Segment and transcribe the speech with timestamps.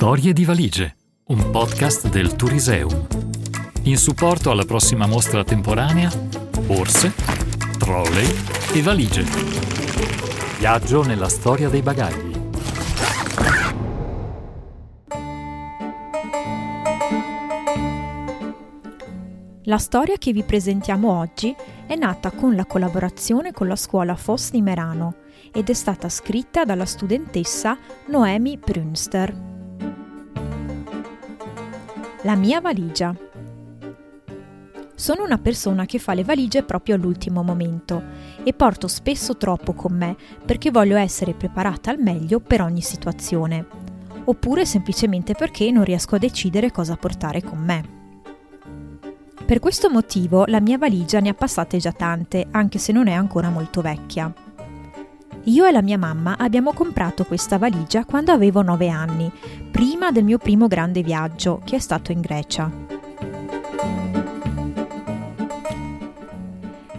[0.00, 3.06] Storie di valigie, un podcast del Turiseum.
[3.82, 6.10] In supporto alla prossima mostra temporanea,
[6.64, 7.12] borse,
[7.76, 8.26] trolley
[8.72, 9.24] e valigie.
[10.58, 12.32] Viaggio nella storia dei bagagli.
[19.64, 21.54] La storia che vi presentiamo oggi
[21.86, 25.16] è nata con la collaborazione con la scuola FOS di Merano
[25.52, 27.76] ed è stata scritta dalla studentessa
[28.06, 29.49] Noemi Prünster.
[32.22, 33.16] La mia valigia.
[34.94, 38.02] Sono una persona che fa le valigie proprio all'ultimo momento
[38.42, 43.66] e porto spesso troppo con me perché voglio essere preparata al meglio per ogni situazione,
[44.24, 47.98] oppure semplicemente perché non riesco a decidere cosa portare con me.
[49.46, 53.12] Per questo motivo la mia valigia ne ha passate già tante, anche se non è
[53.12, 54.30] ancora molto vecchia.
[55.44, 59.30] Io e la mia mamma abbiamo comprato questa valigia quando avevo 9 anni,
[59.70, 62.70] prima del mio primo grande viaggio, che è stato in Grecia.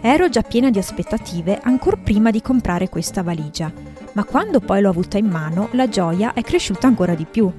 [0.00, 3.72] Ero già piena di aspettative ancora prima di comprare questa valigia,
[4.14, 7.50] ma quando poi l'ho avuta in mano la gioia è cresciuta ancora di più.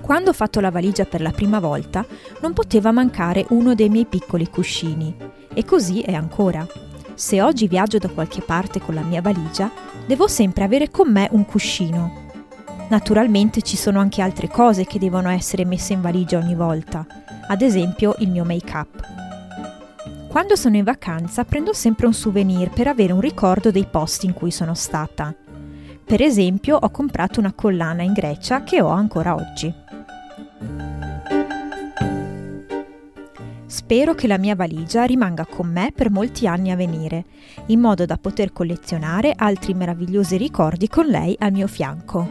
[0.00, 2.04] Quando ho fatto la valigia per la prima volta,
[2.40, 5.16] non poteva mancare uno dei miei piccoli cuscini.
[5.54, 6.66] E così è ancora.
[7.16, 9.70] Se oggi viaggio da qualche parte con la mia valigia,
[10.04, 12.24] devo sempre avere con me un cuscino.
[12.90, 17.06] Naturalmente ci sono anche altre cose che devono essere messe in valigia ogni volta,
[17.48, 19.00] ad esempio il mio make-up.
[20.28, 24.34] Quando sono in vacanza prendo sempre un souvenir per avere un ricordo dei posti in
[24.34, 25.34] cui sono stata.
[26.04, 29.72] Per esempio ho comprato una collana in Grecia che ho ancora oggi.
[33.86, 37.24] Spero che la mia valigia rimanga con me per molti anni a venire,
[37.66, 42.28] in modo da poter collezionare altri meravigliosi ricordi con lei al mio fianco.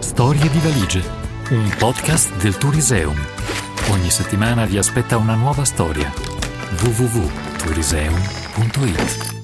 [0.00, 1.02] Storie di valigie,
[1.48, 3.16] un podcast del Turiseum.
[3.88, 6.12] Ogni settimana vi aspetta una nuova storia.
[6.82, 9.40] www.turiseum.it